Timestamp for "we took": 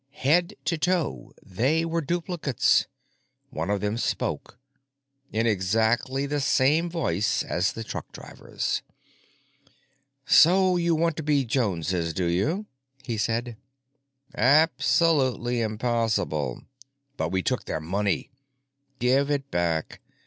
17.29-17.65